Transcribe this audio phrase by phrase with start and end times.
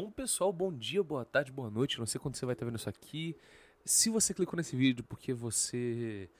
[0.00, 1.98] Bom pessoal, bom dia, boa tarde, boa noite.
[1.98, 3.36] Não sei quando você vai estar vendo isso aqui.
[3.84, 6.30] Se você clicou nesse vídeo porque você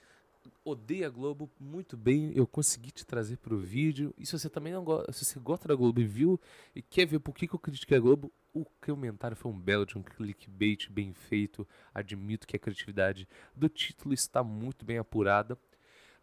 [0.64, 4.14] odeia a Globo, muito bem, eu consegui te trazer para o vídeo.
[4.16, 6.40] E se você também não gosta, se você gosta da Globo e viu
[6.72, 9.84] e quer ver por que, que eu critiquei a Globo, o comentário foi um belo
[9.84, 11.66] de um clickbait bem feito.
[11.92, 15.58] Admito que a criatividade do título está muito bem apurada.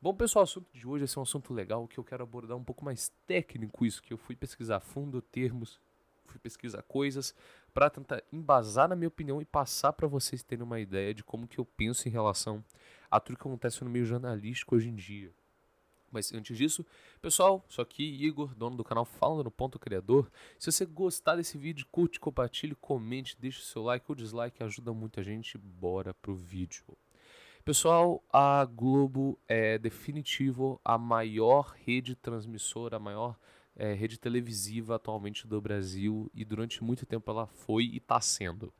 [0.02, 2.64] Bom, pessoal, o assunto de hoje é um assunto legal que eu quero abordar um
[2.64, 5.82] pouco mais técnico isso, que eu fui pesquisar a fundo termos
[6.32, 7.34] fui pesquisar coisas
[7.74, 11.47] para tentar embasar na minha opinião e passar para vocês terem uma ideia de como
[11.47, 12.64] que eu penso em relação
[13.10, 15.32] a tudo que acontece no meio jornalístico hoje em dia.
[16.11, 16.86] Mas antes disso,
[17.21, 20.32] pessoal, sou aqui Igor, dono do canal Falando no Ponto Criador.
[20.57, 24.94] Se você gostar desse vídeo, curte, compartilhe, comente, deixe o seu like ou dislike, ajuda
[24.94, 25.57] muita gente.
[25.57, 26.86] Bora pro vídeo.
[27.66, 33.38] Pessoal, a Globo é definitivo a maior rede transmissora, a maior
[33.75, 38.73] é, rede televisiva atualmente do Brasil e durante muito tempo ela foi e está sendo.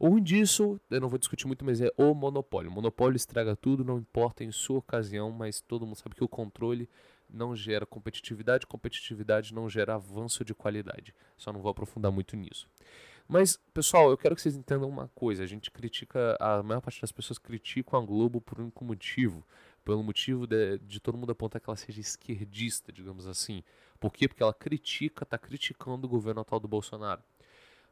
[0.00, 2.68] Ruim disso, eu não vou discutir muito, mas é o monopólio.
[2.70, 6.28] O monopólio estraga tudo, não importa em sua ocasião, mas todo mundo sabe que o
[6.28, 6.88] controle
[7.30, 11.14] não gera competitividade, competitividade não gera avanço de qualidade.
[11.36, 12.68] Só não vou aprofundar muito nisso.
[13.28, 15.42] Mas, pessoal, eu quero que vocês entendam uma coisa.
[15.42, 19.46] A gente critica, a maior parte das pessoas criticam a Globo por um único motivo.
[19.84, 23.62] Pelo motivo de, de todo mundo apontar que ela seja esquerdista, digamos assim.
[23.98, 24.28] Por quê?
[24.28, 27.22] Porque ela critica, está criticando o governo atual do Bolsonaro.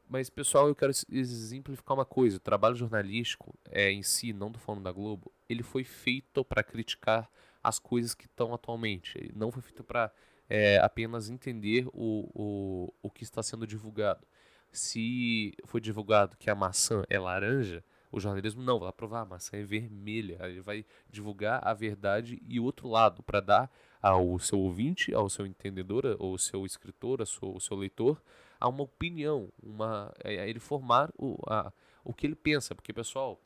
[0.09, 2.37] Mas, pessoal, eu quero exemplificar uma coisa.
[2.37, 6.65] O trabalho jornalístico é, em si, não do falando da Globo, ele foi feito para
[6.65, 7.31] criticar
[7.63, 9.17] as coisas que estão atualmente.
[9.17, 10.13] Ele não foi feito para
[10.49, 14.27] é, apenas entender o, o, o que está sendo divulgado.
[14.73, 19.57] Se foi divulgado que a maçã é laranja, o jornalismo não vai provar a maçã
[19.57, 20.39] é vermelha.
[20.43, 23.71] Ele vai divulgar a verdade e o outro lado para dar
[24.03, 28.21] ao seu ouvinte, ao seu entendedor, ao seu escritor, ao seu, ao seu leitor,
[28.59, 31.73] a uma opinião, uma, a ele formar o, a,
[32.05, 32.75] o que ele pensa.
[32.75, 33.41] Porque, pessoal,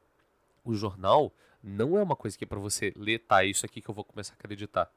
[0.65, 3.81] o jornal não é uma coisa que é para você ler, tá, é isso aqui
[3.81, 4.91] que eu vou começar a acreditar.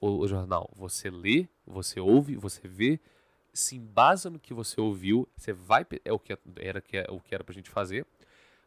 [0.00, 3.00] O, o, jornal, você lê, você ouve, você vê,
[3.52, 7.20] se embasa no que você ouviu, você vai, é o que era, que é, o
[7.20, 8.06] que era pra gente fazer,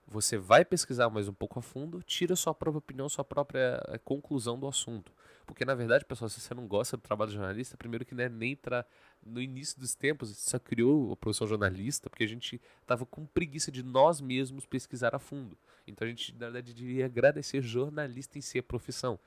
[0.08, 3.98] você vai pesquisar mais um pouco a fundo, tira sua própria opinião, sua própria eh,
[3.98, 5.12] conclusão do assunto.
[5.46, 8.24] Porque, na verdade, pessoal, se você não gosta do trabalho de jornalista, primeiro que não
[8.24, 8.86] é nem tra...
[9.26, 13.72] no início dos tempos, só criou a profissão jornalista, porque a gente estava com preguiça
[13.72, 15.58] de nós mesmos pesquisar a fundo.
[15.88, 19.20] Então a gente, na verdade, devia agradecer jornalista em si a profissão.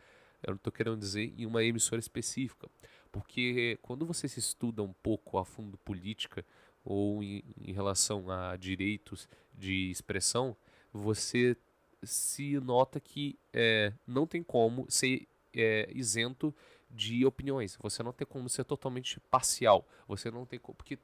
[0.43, 2.69] Eu não estou querendo dizer em uma emissora específica.
[3.11, 6.45] Porque quando você se estuda um pouco a fundo política
[6.85, 10.57] ou em, em relação a direitos de expressão,
[10.93, 11.57] você
[12.03, 16.55] se nota que é, não tem como ser é, isento
[16.91, 17.77] de opiniões.
[17.81, 19.87] Você não tem como ser totalmente parcial.
[20.07, 20.77] Você não tem como.
[20.77, 20.99] Porque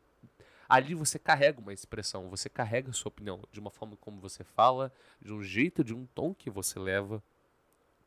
[0.69, 4.45] ali você carrega uma expressão, você carrega a sua opinião de uma forma como você
[4.45, 7.23] fala, de um jeito, de um tom que você leva.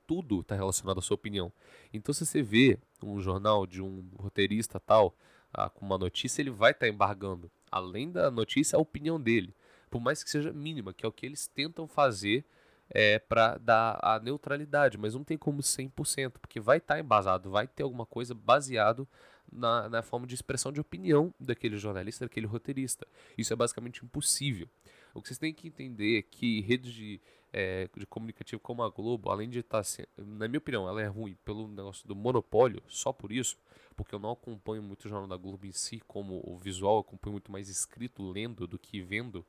[0.05, 1.51] Tudo está relacionado à sua opinião.
[1.93, 5.15] Então, se você vê um jornal de um roteirista tal,
[5.53, 7.49] ah, com uma notícia, ele vai estar tá embargando.
[7.75, 9.53] Além da notícia, a opinião dele
[9.93, 12.43] por mais que seja mínima, que é o que eles tentam fazer
[12.89, 17.51] é, para dar a neutralidade, mas não tem como 100%, porque vai estar tá embasado,
[17.51, 19.07] vai ter alguma coisa baseado
[19.51, 23.05] na, na forma de expressão de opinião daquele jornalista, daquele roteirista.
[23.37, 24.67] Isso é basicamente impossível.
[25.13, 27.21] O que vocês têm que entender é que redes de,
[27.53, 31.05] é, de comunicativo como a Globo, além de estar, tá na minha opinião, ela é
[31.05, 33.57] ruim pelo negócio do monopólio, só por isso,
[33.95, 37.01] porque eu não acompanho muito o jornal da Globo em si, como o visual, eu
[37.01, 39.45] acompanho muito mais escrito, lendo do que vendo.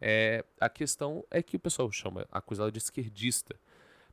[0.00, 3.54] É, a questão é que o pessoal chama, acusa ela de esquerdista.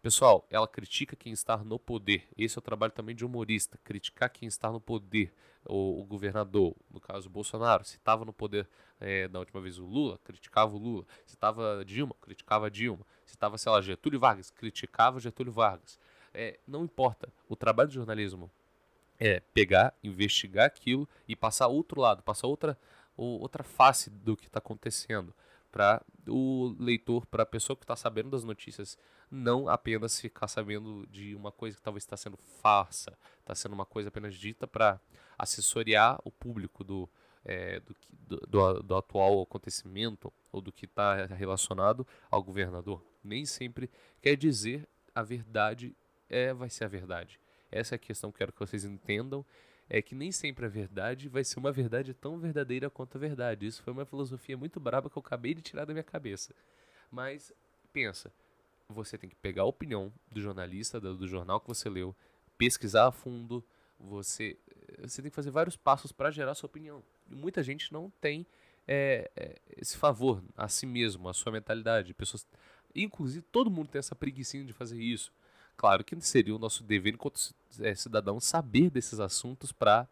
[0.01, 2.27] Pessoal, ela critica quem está no poder.
[2.35, 5.31] Esse é o trabalho também de humorista, criticar quem está no poder.
[5.63, 8.67] O, o governador, no caso Bolsonaro, se estava no poder
[8.99, 11.05] é, da última vez o Lula, criticava o Lula.
[11.27, 13.05] Se estava Dilma, criticava Dilma.
[13.23, 15.99] Se estava, sei lá, Getúlio Vargas, criticava Getúlio Vargas.
[16.33, 17.31] É, não importa.
[17.47, 18.49] O trabalho de jornalismo
[19.19, 22.75] é pegar, investigar aquilo e passar outro lado, passar outra,
[23.15, 25.31] outra face do que está acontecendo
[25.71, 28.97] para o leitor, para a pessoa que está sabendo das notícias,
[29.31, 33.85] não apenas ficar sabendo de uma coisa que talvez está sendo farsa, está sendo uma
[33.85, 34.99] coisa apenas dita para
[35.37, 37.09] assessoriar o público do,
[37.45, 37.95] é, do,
[38.47, 43.01] do, do, atual acontecimento ou do que está relacionado ao governador.
[43.23, 43.89] Nem sempre
[44.21, 45.95] quer dizer a verdade
[46.29, 47.39] é, vai ser a verdade.
[47.71, 49.45] Essa é a questão que quero que vocês entendam
[49.89, 53.65] é que nem sempre a verdade vai ser uma verdade tão verdadeira quanto a verdade.
[53.65, 56.53] Isso foi uma filosofia muito braba que eu acabei de tirar da minha cabeça.
[57.11, 57.51] Mas
[57.91, 58.31] pensa,
[58.91, 62.15] você tem que pegar a opinião do jornalista, do, do jornal que você leu,
[62.57, 63.63] pesquisar a fundo,
[63.99, 64.57] você,
[64.99, 67.03] você tem que fazer vários passos para gerar sua opinião.
[67.29, 68.45] E muita gente não tem
[68.87, 69.29] é,
[69.77, 72.13] esse favor a si mesmo, a sua mentalidade.
[72.13, 72.45] Pessoas,
[72.95, 75.31] inclusive, todo mundo tem essa preguiça de fazer isso.
[75.77, 77.53] Claro que seria o nosso dever enquanto
[77.95, 80.07] cidadão saber desses assuntos para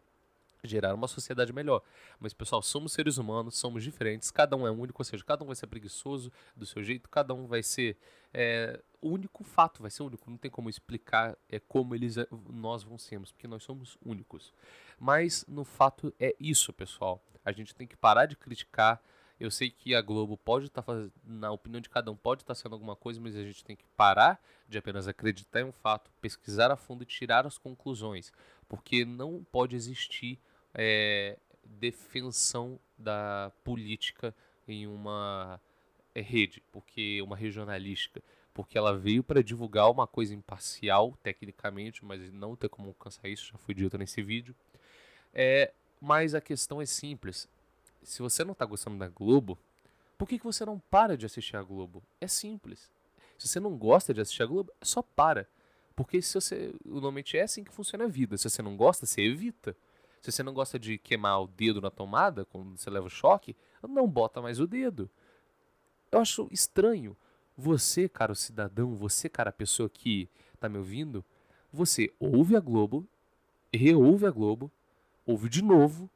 [0.62, 1.82] gerar uma sociedade melhor.
[2.18, 5.46] Mas, pessoal, somos seres humanos, somos diferentes, cada um é único, ou seja, cada um
[5.46, 7.96] vai ser preguiçoso do seu jeito, cada um vai ser
[8.32, 12.82] é, único fato, vai ser único, não tem como explicar é, como eles, é, nós
[12.82, 14.52] vamos sermos, porque nós somos únicos.
[14.98, 17.22] Mas, no fato, é isso, pessoal.
[17.44, 19.02] A gente tem que parar de criticar.
[19.38, 22.42] Eu sei que a Globo pode estar tá fazendo, na opinião de cada um, pode
[22.42, 25.64] estar tá sendo alguma coisa, mas a gente tem que parar de apenas acreditar em
[25.64, 28.30] um fato, pesquisar a fundo e tirar as conclusões,
[28.68, 30.38] porque não pode existir
[30.74, 34.34] é, defensão da política
[34.66, 35.60] em uma
[36.14, 38.22] é, rede, porque uma regionalística,
[38.52, 43.46] porque ela veio para divulgar uma coisa imparcial tecnicamente, mas não tem como alcançar isso,
[43.52, 44.54] já foi dito nesse vídeo.
[45.32, 47.48] É, mas a questão é simples.
[48.02, 49.58] Se você não está gostando da Globo,
[50.16, 52.02] por que, que você não para de assistir a Globo?
[52.20, 52.90] É simples.
[53.38, 55.48] Se você não gosta de assistir a Globo, só para.
[55.96, 56.74] Porque se você.
[56.84, 58.36] Normalmente é assim que funciona a vida.
[58.36, 59.76] Se você não gosta, você evita.
[60.20, 63.56] Se você não gosta de queimar o dedo na tomada quando você leva o choque,
[63.82, 65.10] não bota mais o dedo.
[66.12, 67.16] Eu acho estranho.
[67.56, 70.28] Você, cara cidadão, você, cara pessoa que
[70.58, 71.24] tá me ouvindo,
[71.72, 73.06] você ouve a Globo,
[73.72, 74.70] reouve a Globo,
[75.26, 76.10] ouve de novo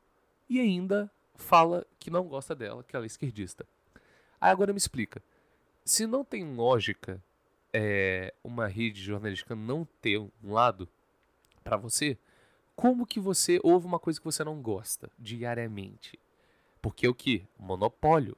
[0.49, 3.67] e ainda fala que não gosta dela, que ela é esquerdista.
[4.41, 5.23] Aí agora me explica.
[5.85, 7.23] Se não tem lógica
[7.73, 10.89] é, uma rede jornalística não ter um lado
[11.63, 12.19] para você,
[12.77, 16.19] como que você ouve uma coisa que você não gosta diariamente?
[16.83, 17.47] Porque o que?
[17.59, 18.37] Monopólio.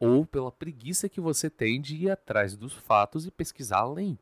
[0.00, 4.18] Ou pela preguiça que você tem de ir atrás dos fatos e pesquisar além.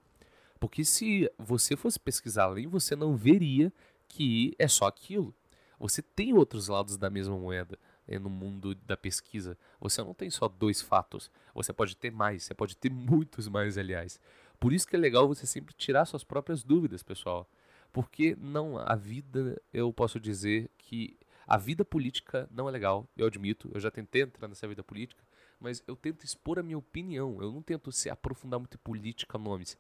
[0.59, 3.73] Porque se você fosse pesquisar além, você não veria
[4.09, 5.35] que é só aquilo.
[5.79, 9.59] Você tem outros lados da mesma moeda né, no mundo da pesquisa.
[9.81, 11.31] Você não tem só dois fatos.
[11.55, 14.19] Você pode ter mais, você pode ter muitos mais, aliás.
[14.59, 17.49] Por isso que é legal você sempre tirar suas próprias dúvidas, pessoal.
[17.97, 23.27] Porque não, a vida, eu posso dizer que a vida política não é legal, eu
[23.27, 25.25] admito, eu já tentei entrar nessa vida política,
[25.59, 29.39] mas eu tento expor a minha opinião, eu não tento se aprofundar muito em política,
[29.39, 29.79] nomes.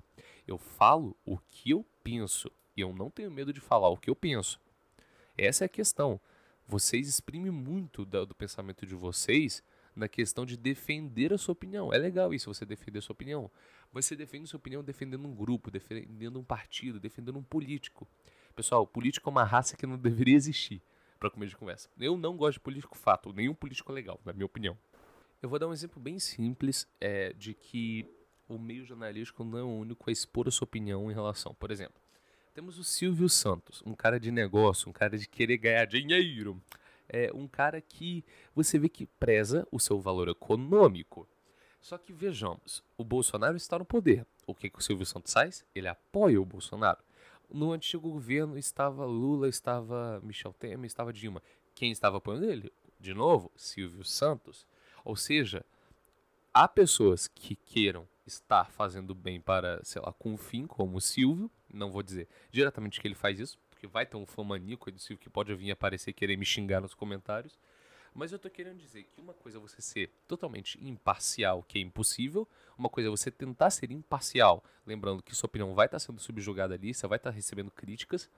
[0.48, 4.08] Eu falo o que eu penso, e eu não tenho medo de falar o que
[4.08, 4.58] eu penso.
[5.36, 6.18] Essa é a questão.
[6.66, 9.62] Vocês exprimem muito do, do pensamento de vocês
[9.96, 11.92] na questão de defender a sua opinião.
[11.92, 13.50] É legal isso, você defender a sua opinião.
[13.92, 18.06] Você defende a sua opinião defendendo um grupo, defendendo um partido, defendendo um político.
[18.54, 20.82] Pessoal, político é uma raça que não deveria existir,
[21.18, 21.88] para começo de conversa.
[21.98, 24.76] Eu não gosto de político fato, nenhum político é legal, na minha opinião.
[25.42, 28.06] Eu vou dar um exemplo bem simples é, de que
[28.48, 31.54] o meio jornalístico não é o único a expor a sua opinião em relação.
[31.54, 32.00] Por exemplo,
[32.54, 36.60] temos o Silvio Santos, um cara de negócio, um cara de querer ganhar dinheiro
[37.08, 38.24] é um cara que
[38.54, 41.28] você vê que preza o seu valor econômico.
[41.80, 44.26] Só que vejamos, o Bolsonaro está no poder.
[44.46, 45.64] O que, que o Silvio Santos faz?
[45.74, 46.98] Ele apoia o Bolsonaro.
[47.48, 51.42] No antigo governo estava Lula, estava Michel Temer, estava Dilma.
[51.74, 52.72] Quem estava apoiando ele?
[52.98, 54.66] De novo, Silvio Santos.
[55.04, 55.64] Ou seja,
[56.52, 61.00] há pessoas que queiram estar fazendo bem para, sei lá, com um fim, como o
[61.00, 61.50] Silvio.
[61.72, 64.98] Não vou dizer diretamente que ele faz isso, porque vai ter um fã maníaco do
[64.98, 67.58] Silvio que pode vir aparecer e querer me xingar nos comentários.
[68.14, 71.82] Mas eu tô querendo dizer que uma coisa é você ser totalmente imparcial, que é
[71.82, 72.48] impossível.
[72.78, 76.72] Uma coisa é você tentar ser imparcial, lembrando que sua opinião vai estar sendo subjugada
[76.72, 78.30] ali, você vai estar recebendo críticas.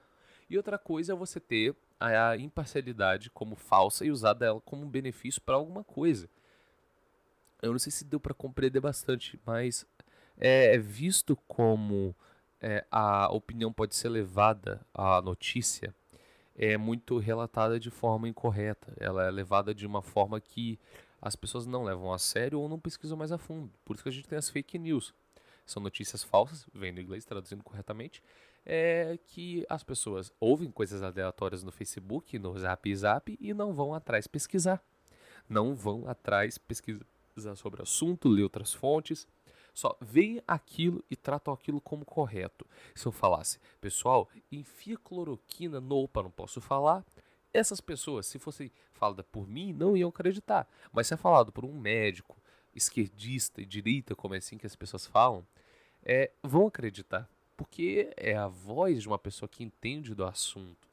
[0.49, 4.89] E outra coisa é você ter a imparcialidade como falsa e usar ela como um
[4.89, 6.29] benefício para alguma coisa.
[7.61, 9.85] Eu não sei se deu para compreender bastante, mas
[10.37, 12.13] é visto como
[12.61, 15.93] é, a opinião pode ser levada, a notícia
[16.55, 18.93] é muito relatada de forma incorreta.
[18.99, 20.77] Ela é levada de uma forma que
[21.21, 23.71] as pessoas não levam a sério ou não pesquisam mais a fundo.
[23.85, 25.13] Por isso que a gente tem as fake news.
[25.65, 28.21] São notícias falsas, vem no inglês, traduzindo corretamente,
[28.65, 33.93] é que as pessoas ouvem coisas aleatórias no Facebook, no Zap Zap e não vão
[33.93, 34.83] atrás pesquisar.
[35.47, 39.25] Não vão atrás pesquisar sobre o assunto, ler outras fontes
[39.73, 42.65] só veem aquilo e tratam aquilo como correto.
[42.95, 47.05] Se eu falasse, pessoal, enfia cloroquina no opa, não posso falar.
[47.53, 50.67] Essas pessoas, se fosse falada por mim, não iam acreditar.
[50.91, 52.37] Mas se é falado por um médico,
[52.75, 55.45] esquerdista e direita, como é assim que as pessoas falam,
[56.03, 57.29] é, vão acreditar.
[57.55, 60.88] Porque é a voz de uma pessoa que entende do assunto.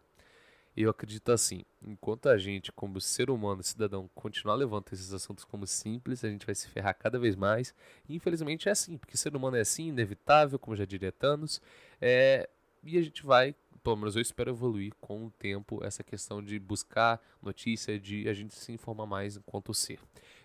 [0.76, 5.66] Eu acredito assim, enquanto a gente, como ser humano, cidadão, continuar levando esses assuntos como
[5.66, 7.74] simples, a gente vai se ferrar cada vez mais.
[8.06, 11.62] E infelizmente é assim, porque ser humano é assim, inevitável, como já diria Thanos,
[11.98, 12.48] é,
[12.82, 13.54] e a gente vai
[13.86, 18.34] pelo menos eu espero evoluir com o tempo essa questão de buscar notícia, de a
[18.34, 20.00] gente se informar mais enquanto ser.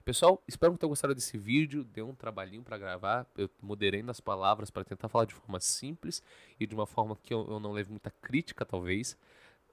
[0.06, 1.84] Pessoal, espero que tenham gostado desse vídeo.
[1.84, 3.26] Deu um trabalhinho para gravar.
[3.36, 6.22] Eu moderei nas palavras para tentar falar de forma simples
[6.60, 9.18] e de uma forma que eu, eu não leve muita crítica, talvez.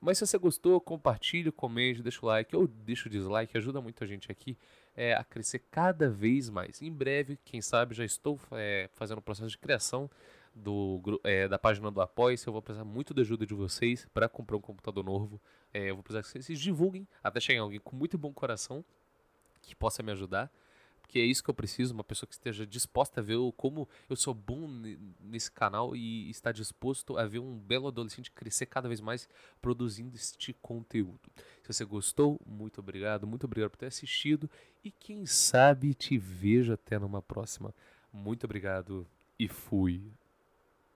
[0.01, 4.03] Mas se você gostou, compartilhe, comente, deixa o like ou deixa o dislike, ajuda muito
[4.05, 4.57] a gente aqui
[4.97, 6.81] é, a crescer cada vez mais.
[6.83, 10.11] Em breve, quem sabe, já estou é, fazendo o processo de criação
[10.55, 12.37] do, é, da página do Apoia.
[12.47, 15.41] Eu vou precisar muito da ajuda de vocês para comprar um computador novo.
[15.73, 18.85] É, eu vou precisar que vocês divulguem até chegar alguém com muito bom coração
[19.63, 20.51] que possa me ajudar.
[21.09, 24.15] Porque é isso que eu preciso, uma pessoa que esteja disposta a ver como eu
[24.15, 24.69] sou bom
[25.19, 29.27] nesse canal e está disposto a ver um belo adolescente crescer cada vez mais
[29.59, 31.33] produzindo este conteúdo.
[31.63, 34.51] Se você gostou, muito obrigado, muito obrigado por ter assistido
[34.85, 37.75] e quem sabe te vejo até numa próxima.
[38.13, 39.07] Muito obrigado
[39.39, 40.13] e fui.